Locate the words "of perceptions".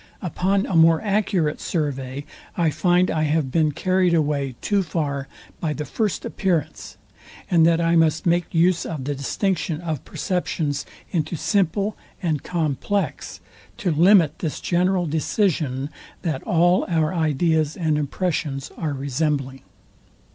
9.79-10.87